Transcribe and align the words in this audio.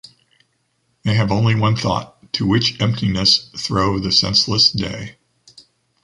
They 1.03 1.13
have 1.13 1.31
only 1.31 1.53
one 1.53 1.75
thought: 1.75 2.33
To 2.33 2.47
which 2.47 2.81
emptiness 2.81 3.51
throw 3.55 3.99
the 3.99 4.11
senseless 4.11 4.71
day? 4.71 5.17